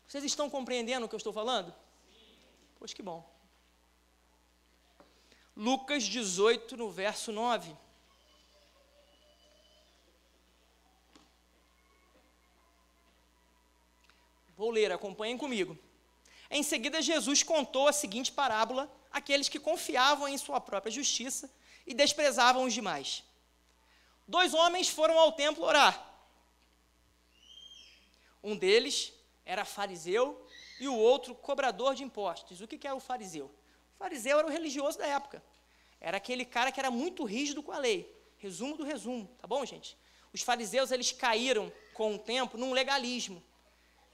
[0.06, 1.74] Vocês estão compreendendo o que eu estou falando?
[2.78, 3.24] Pois que bom.
[5.56, 7.74] Lucas 18, no verso 9.
[14.60, 15.80] Vou ler, acompanhem comigo.
[16.52, 21.50] Em seguida, Jesus contou a seguinte parábola àqueles que confiavam em sua própria justiça
[21.88, 23.24] e desprezavam os demais.
[24.28, 25.96] Dois homens foram ao templo orar.
[28.44, 29.14] Um deles
[29.46, 30.46] era fariseu
[30.78, 32.60] e o outro cobrador de impostos.
[32.60, 33.46] O que, era o fariseu?
[33.96, 35.42] O fariseu era o religioso da época.
[36.02, 38.14] Era aquele cara que era muito rígido com a lei.
[38.38, 39.98] Resumo do resumo, tá bom, gente?
[40.34, 43.42] Os fariseus eles caíram com o tempo num legalismo.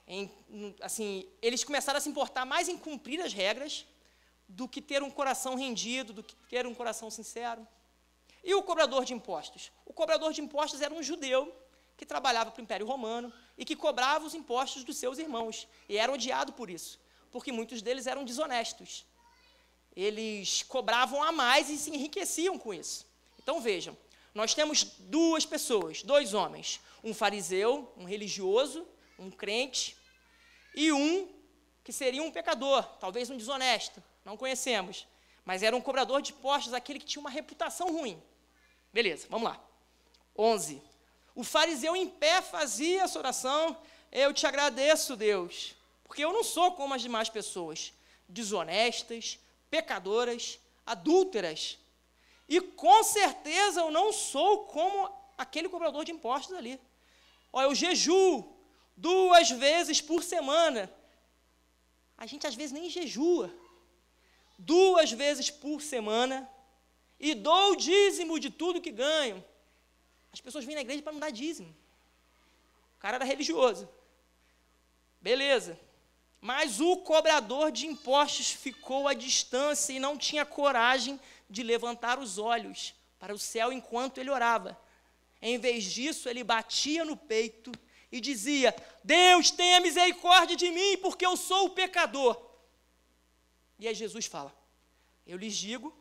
[0.07, 0.31] Em,
[0.81, 3.85] assim, eles começaram a se importar mais em cumprir as regras
[4.47, 7.67] do que ter um coração rendido, do que ter um coração sincero.
[8.43, 9.71] E o cobrador de impostos?
[9.85, 11.53] O cobrador de impostos era um judeu
[11.97, 15.97] que trabalhava para o Império Romano e que cobrava os impostos dos seus irmãos, e
[15.97, 16.99] era odiado por isso.
[17.35, 19.05] porque muitos deles eram desonestos.
[19.93, 23.05] Eles cobravam a mais e se enriqueciam com isso.
[23.43, 23.97] Então vejam,
[24.33, 29.97] nós temos duas pessoas, dois homens, um fariseu, um religioso, um crente,
[30.75, 31.29] e um
[31.83, 35.07] que seria um pecador, talvez um desonesto, não conhecemos,
[35.45, 38.21] mas era um cobrador de impostos, aquele que tinha uma reputação ruim.
[38.91, 39.63] Beleza, vamos lá.
[40.37, 40.81] 11.
[41.35, 43.77] O fariseu em pé fazia essa oração:
[44.11, 47.93] Eu te agradeço, Deus, porque eu não sou como as demais pessoas,
[48.27, 49.37] desonestas,
[49.69, 51.77] pecadoras, adúlteras.
[52.47, 56.79] E com certeza eu não sou como aquele cobrador de impostos ali.
[57.51, 58.54] Olha, eu jejuo
[58.95, 60.91] duas vezes por semana.
[62.17, 63.53] A gente às vezes nem jejua.
[64.57, 66.49] Duas vezes por semana.
[67.19, 69.43] E dou o dízimo de tudo que ganho.
[70.31, 71.75] As pessoas vêm na igreja para não dar dízimo.
[72.97, 73.87] O cara era religioso.
[75.21, 75.79] Beleza.
[76.41, 82.37] Mas o cobrador de impostos ficou à distância e não tinha coragem de levantar os
[82.37, 84.79] olhos para o céu enquanto ele orava.
[85.41, 87.71] Em vez disso, ele batia no peito
[88.17, 92.35] e dizia: Deus, tenha misericórdia de mim, porque eu sou o pecador.
[93.77, 94.55] E aí Jesus fala:
[95.25, 95.93] Eu lhes digo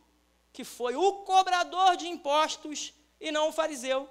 [0.53, 4.09] que foi o cobrador de impostos e não o fariseu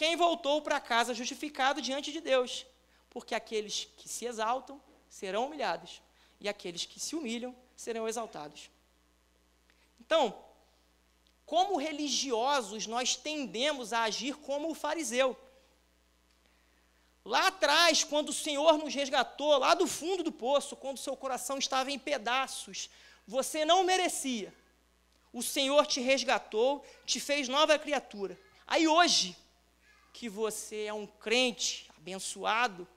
[0.00, 2.64] quem voltou para casa justificado diante de Deus.
[3.10, 6.00] Porque aqueles que se exaltam serão humilhados,
[6.40, 8.70] e aqueles que se humilham serão exaltados.
[10.00, 10.42] Então,
[11.44, 15.36] como religiosos, nós tendemos a agir como o fariseu.
[17.30, 21.58] Lá atrás, quando o Senhor nos resgatou, lá do fundo do poço, quando seu coração
[21.58, 22.90] estava em pedaços,
[23.24, 24.52] você não merecia.
[25.32, 28.36] O Senhor te resgatou, te fez nova criatura.
[28.66, 29.36] Aí hoje,
[30.12, 32.88] que você é um crente abençoado,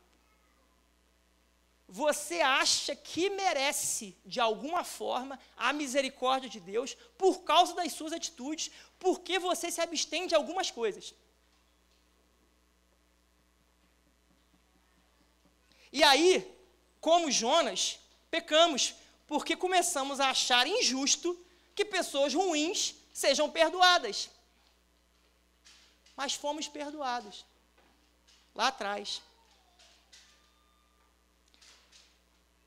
[1.87, 8.13] você acha que merece, de alguma forma, a misericórdia de Deus por causa das suas
[8.13, 11.13] atitudes, porque você se abstém de algumas coisas.
[15.93, 16.51] E aí,
[16.99, 17.99] como Jonas,
[18.31, 18.95] pecamos,
[19.27, 21.39] porque começamos a achar injusto
[21.75, 24.29] que pessoas ruins sejam perdoadas.
[26.15, 27.45] Mas fomos perdoados
[28.55, 29.21] lá atrás.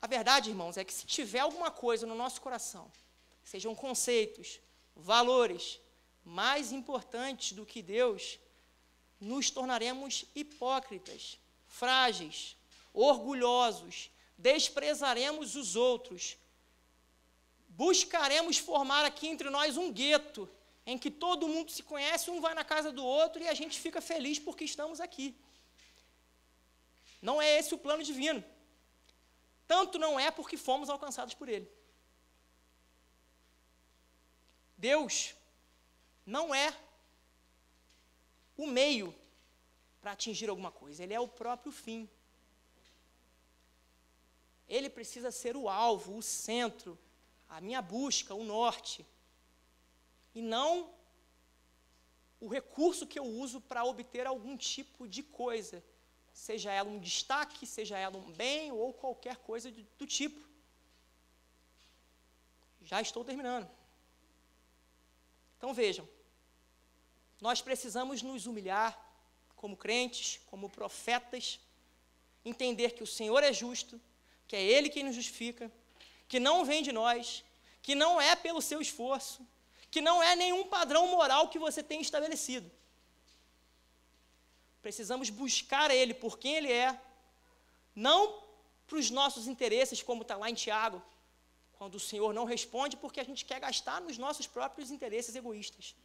[0.01, 2.89] A verdade, irmãos, é que se tiver alguma coisa no nosso coração,
[3.43, 4.59] sejam conceitos,
[4.95, 5.81] valores,
[6.23, 8.39] mais importantes do que Deus,
[9.19, 11.37] nos tornaremos hipócritas,
[11.67, 12.56] frágeis,
[12.97, 16.37] orgulhosos, desprezaremos os outros,
[17.69, 20.49] buscaremos formar aqui entre nós um gueto,
[20.83, 23.79] em que todo mundo se conhece, um vai na casa do outro e a gente
[23.79, 25.35] fica feliz porque estamos aqui.
[27.21, 28.43] Não é esse o plano divino.
[29.67, 31.69] Tanto não é porque fomos alcançados por Ele.
[34.77, 35.35] Deus
[36.25, 36.73] não é
[38.55, 39.13] o meio
[40.01, 42.09] para atingir alguma coisa, Ele é o próprio fim.
[44.67, 46.97] Ele precisa ser o alvo, o centro,
[47.47, 49.05] a minha busca, o norte.
[50.35, 50.93] E não
[52.39, 55.83] o recurso que eu uso para obter algum tipo de coisa
[56.37, 60.47] seja ela um destaque, seja ela um bem ou qualquer coisa do tipo.
[62.83, 63.67] Já estou terminando.
[65.57, 66.07] Então vejam,
[67.41, 69.03] nós precisamos nos humilhar
[69.55, 71.59] como crentes, como profetas,
[72.45, 73.99] entender que o Senhor é justo,
[74.47, 75.71] que é Ele quem nos justifica,
[76.27, 77.43] que não vem de nós,
[77.81, 79.45] que não é pelo seu esforço,
[79.89, 82.69] que não é nenhum padrão moral que você tem estabelecido.
[84.81, 86.99] Precisamos buscar Ele por quem Ele é,
[87.95, 88.43] não
[88.85, 91.01] para os nossos interesses, como está lá em Tiago,
[91.77, 95.95] quando o Senhor não responde porque a gente quer gastar nos nossos próprios interesses egoístas.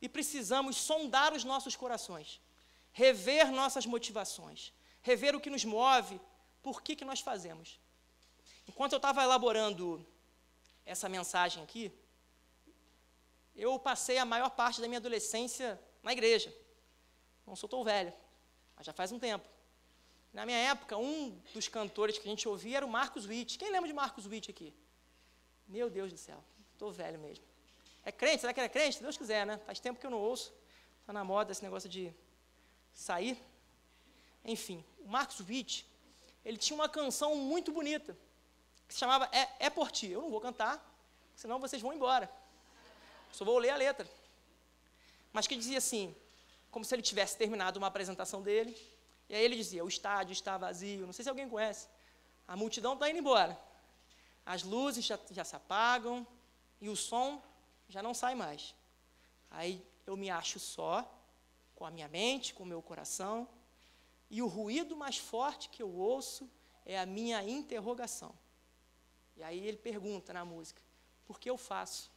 [0.00, 2.40] E precisamos sondar os nossos corações,
[2.92, 6.20] rever nossas motivações, rever o que nos move,
[6.64, 7.78] por que, que nós fazemos.
[8.66, 10.04] Enquanto eu estava elaborando
[10.86, 11.92] essa mensagem aqui,
[13.54, 16.52] eu passei a maior parte da minha adolescência na igreja.
[17.46, 18.12] Não sou tão velho,
[18.74, 19.46] mas já faz um tempo.
[20.32, 23.58] Na minha época, um dos cantores que a gente ouvia era o Marcos Witt.
[23.58, 24.74] Quem lembra de Marcos Witt aqui?
[25.68, 26.42] Meu Deus do céu,
[26.72, 27.44] estou velho mesmo.
[28.04, 28.40] É crente?
[28.40, 29.00] Será que ele é crente?
[29.00, 29.58] Deus quiser, né?
[29.58, 30.52] Faz tempo que eu não ouço.
[31.00, 32.12] Está na moda esse negócio de
[32.92, 33.38] sair.
[34.44, 35.86] Enfim, o Marcos Witt,
[36.44, 38.16] ele tinha uma canção muito bonita,
[38.86, 40.10] que se chamava É, é Por Ti.
[40.10, 40.84] Eu não vou cantar,
[41.34, 42.30] senão vocês vão embora.
[43.32, 44.08] Só vou ler a letra.
[45.32, 46.14] Mas que dizia assim:
[46.70, 48.76] como se ele tivesse terminado uma apresentação dele.
[49.28, 51.06] E aí ele dizia: o estádio está vazio.
[51.06, 51.88] Não sei se alguém conhece.
[52.46, 53.58] A multidão está indo embora.
[54.44, 56.26] As luzes já, já se apagam
[56.80, 57.42] e o som
[57.88, 58.74] já não sai mais.
[59.50, 61.08] Aí eu me acho só,
[61.74, 63.48] com a minha mente, com o meu coração,
[64.36, 66.50] e o ruído mais forte que eu ouço
[66.84, 68.32] é a minha interrogação.
[69.36, 70.82] E aí ele pergunta na música:
[71.24, 72.10] por que eu faço?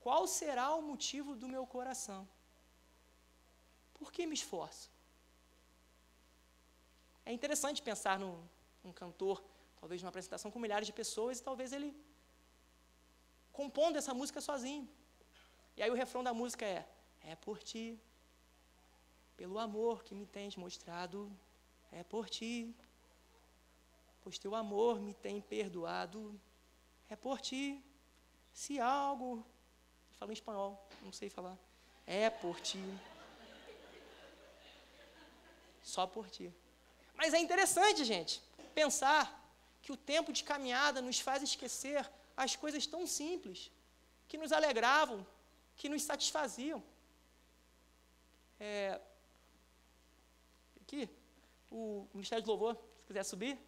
[0.00, 2.26] Qual será o motivo do meu coração?
[3.92, 4.90] Por que me esforço?
[7.26, 8.36] É interessante pensar num,
[8.82, 9.44] num cantor,
[9.78, 11.94] talvez numa apresentação com milhares de pessoas, e talvez ele
[13.52, 14.88] compondo essa música sozinho.
[15.76, 16.88] E aí o refrão da música é:
[17.20, 18.00] É por ti,
[19.36, 21.30] pelo amor que me tens mostrado,
[21.90, 22.74] é por ti,
[24.22, 26.38] pois teu amor me tem perdoado,
[27.08, 27.82] é por ti.
[28.52, 29.44] Se algo,
[30.18, 31.58] falo em espanhol, não sei falar,
[32.06, 32.82] é por ti.
[35.82, 36.52] Só por ti.
[37.14, 38.42] Mas é interessante, gente,
[38.74, 39.40] pensar
[39.82, 43.70] que o tempo de caminhada nos faz esquecer as coisas tão simples,
[44.26, 45.24] que nos alegravam,
[45.76, 46.82] que nos satisfaziam.
[48.58, 49.00] É,
[50.84, 51.08] aqui,
[51.70, 53.58] o Ministério de Louvor, se quiser subir,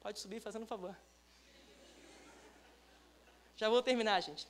[0.00, 0.96] pode subir fazendo um favor.
[3.56, 4.48] Já vou terminar, gente.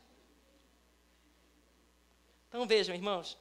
[2.49, 3.37] Então vejam, irmãos.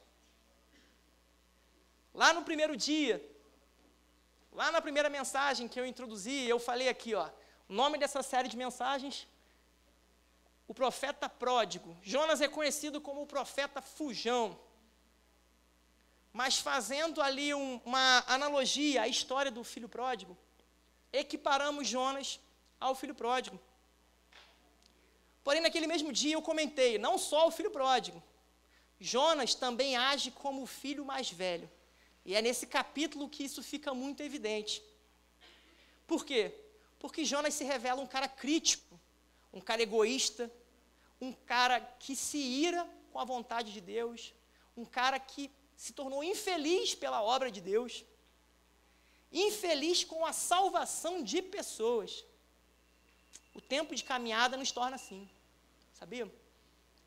[2.13, 3.15] Lá no primeiro dia,
[4.51, 7.29] lá na primeira mensagem que eu introduzi, eu falei aqui, ó,
[7.69, 9.27] o nome dessa série de mensagens
[10.71, 11.97] o profeta pródigo.
[12.01, 14.57] Jonas é conhecido como o profeta fujão.
[16.33, 20.37] Mas fazendo ali um, uma analogia à história do filho pródigo,
[21.11, 22.39] equiparamos Jonas
[22.79, 23.59] ao filho pródigo.
[25.43, 28.21] Porém, naquele mesmo dia eu comentei, não só o filho pródigo,
[28.99, 31.69] Jonas também age como o filho mais velho.
[32.23, 34.81] E é nesse capítulo que isso fica muito evidente.
[36.05, 36.53] Por quê?
[36.99, 38.99] Porque Jonas se revela um cara crítico,
[39.51, 40.51] um cara egoísta,
[41.19, 44.33] um cara que se ira com a vontade de Deus,
[44.77, 45.49] um cara que
[45.83, 48.05] se tornou infeliz pela obra de Deus,
[49.31, 52.23] infeliz com a salvação de pessoas.
[53.55, 55.27] O tempo de caminhada nos torna assim,
[55.91, 56.25] sabia?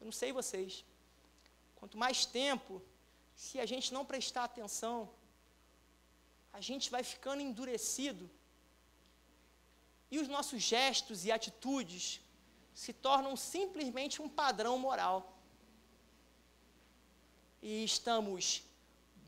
[0.01, 0.85] Eu não sei vocês.
[1.77, 2.83] Quanto mais tempo,
[3.37, 5.09] se a gente não prestar atenção,
[6.53, 8.29] a gente vai ficando endurecido
[10.11, 12.21] e os nossos gestos e atitudes
[12.75, 15.34] se tornam simplesmente um padrão moral.
[17.69, 18.63] E estamos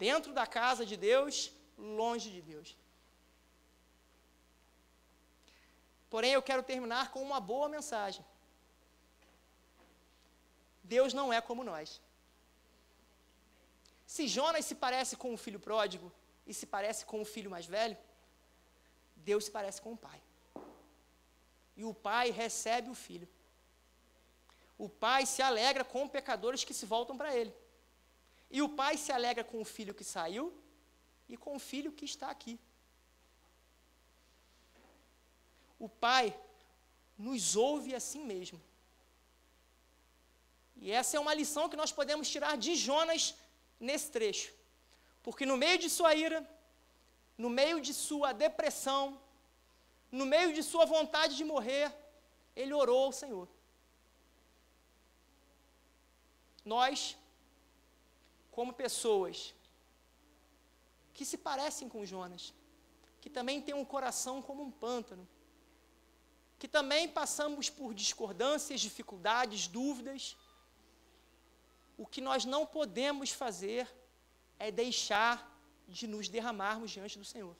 [0.05, 2.76] dentro da casa de Deus, longe de Deus.
[6.11, 8.22] Porém, eu quero terminar com uma boa mensagem.
[10.84, 11.99] Deus não é como nós.
[14.07, 16.12] Se Jonas se parece com o filho pródigo
[16.47, 17.97] e se parece com o filho mais velho,
[19.16, 20.20] Deus se parece com o pai.
[21.74, 23.28] E o pai recebe o filho.
[24.76, 27.53] O pai se alegra com pecadores que se voltam para ele.
[28.51, 30.44] E o pai se alegra com o filho que saiu
[31.28, 32.59] e com o filho que está aqui.
[35.78, 36.34] O pai
[37.18, 38.61] nos ouve assim mesmo.
[40.76, 43.34] E essa é uma lição que nós podemos tirar de Jonas
[43.80, 44.55] nesse trecho.
[45.22, 46.49] Porque no meio de sua ira,
[47.36, 49.20] no meio de sua depressão,
[50.11, 51.92] no meio de sua vontade de morrer,
[52.55, 53.49] ele orou ao Senhor.
[56.66, 57.16] nós,
[58.57, 59.54] como pessoas
[61.12, 62.54] que se parecem com Jonas,
[63.22, 65.24] que também têm um coração como um pântano,
[66.59, 70.22] que também passamos por discordâncias, dificuldades, dúvidas,
[71.98, 73.82] o que nós não podemos fazer
[74.59, 75.34] é deixar
[75.86, 77.54] de nos derramarmos diante do Senhor.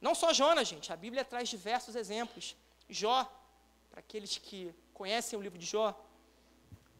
[0.00, 2.56] Não só Jonas, gente, a Bíblia traz diversos exemplos.
[2.88, 3.18] Jó,
[3.90, 5.88] para aqueles que conhecem o livro de Jó,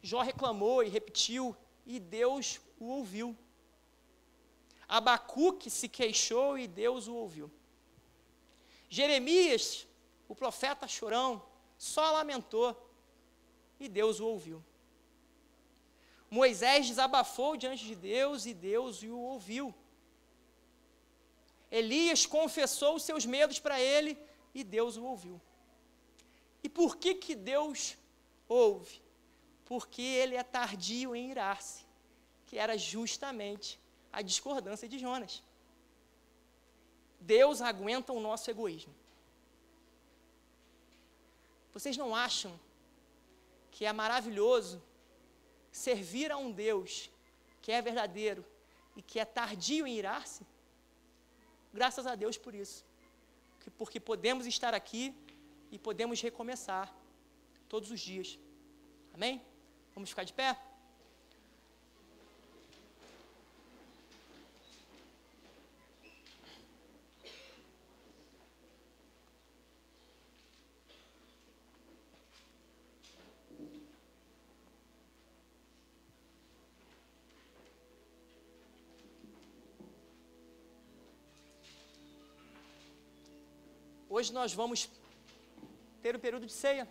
[0.01, 1.57] Jó reclamou e repetiu,
[1.95, 3.36] e Deus o ouviu.
[4.88, 7.51] Abacuque se queixou e Deus o ouviu.
[8.88, 9.86] Jeremias,
[10.28, 11.43] o profeta chorão,
[11.76, 12.70] só lamentou
[13.78, 14.64] e Deus o ouviu.
[16.30, 19.74] Moisés desabafou diante de Deus e Deus o ouviu.
[21.70, 24.16] Elias confessou os seus medos para ele
[24.55, 25.41] e Deus o ouviu.
[26.62, 27.97] E por que que Deus
[28.49, 29.03] ouve?
[29.71, 31.85] Porque ele é tardio em irar-se,
[32.45, 33.79] que era justamente
[34.12, 35.45] a discordância de Jonas.
[37.21, 38.93] Deus aguenta o nosso egoísmo.
[41.73, 42.59] Vocês não acham
[43.71, 44.83] que é maravilhoso
[45.71, 47.09] servir a um Deus
[47.62, 48.45] que é verdadeiro
[48.97, 50.45] e que é tardio em irar-se?
[51.73, 52.85] Graças a Deus por isso.
[53.79, 55.14] porque podemos estar aqui
[55.71, 56.93] e podemos recomeçar
[57.68, 58.37] todos os dias.
[59.14, 59.41] Amém?
[59.95, 60.57] Vamos ficar de pé?
[84.12, 84.91] Hoje nós vamos
[86.03, 86.86] ter o período de ceia.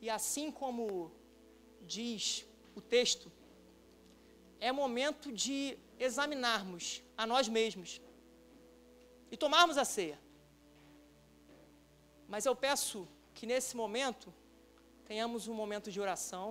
[0.00, 1.10] E assim como
[1.96, 2.20] diz
[2.78, 3.28] o texto,
[4.60, 5.58] é momento de
[6.06, 6.84] examinarmos
[7.16, 7.90] a nós mesmos
[9.32, 10.18] e tomarmos a ceia.
[12.32, 12.98] Mas eu peço
[13.36, 14.28] que nesse momento
[15.10, 16.46] tenhamos um momento de oração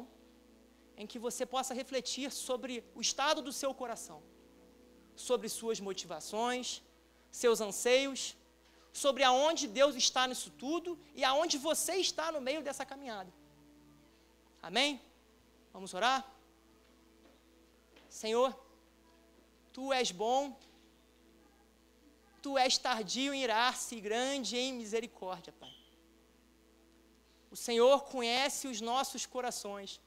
[1.02, 4.20] em que você possa refletir sobre o estado do seu coração,
[5.28, 6.68] sobre suas motivações,
[7.44, 8.22] seus anseios
[9.04, 13.32] sobre aonde Deus está nisso tudo e aonde você está no meio dessa caminhada.
[14.70, 15.00] Amém?
[15.78, 16.20] Vamos orar?
[18.10, 18.52] Senhor,
[19.72, 20.58] Tu és bom,
[22.42, 25.72] Tu és tardio em irar-se e grande em misericórdia, Pai.
[27.52, 30.02] O Senhor conhece os nossos corações,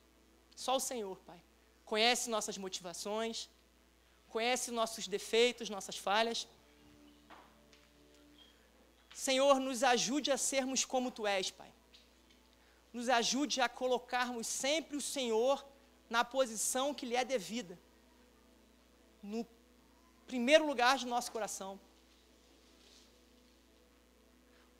[0.56, 1.40] só o Senhor, Pai.
[1.84, 3.48] Conhece nossas motivações,
[4.28, 6.48] conhece nossos defeitos, nossas falhas.
[9.14, 11.69] Senhor, nos ajude a sermos como Tu és, Pai.
[12.92, 15.64] Nos ajude a colocarmos sempre o Senhor
[16.08, 17.78] na posição que lhe é devida,
[19.22, 19.46] no
[20.26, 21.78] primeiro lugar de nosso coração.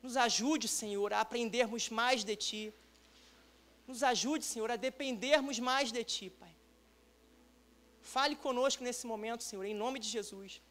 [0.01, 2.73] Nos ajude, Senhor, a aprendermos mais de Ti.
[3.87, 6.53] Nos ajude, Senhor, a dependermos mais de Ti, Pai.
[8.01, 10.61] Fale conosco nesse momento, Senhor, em nome de Jesus.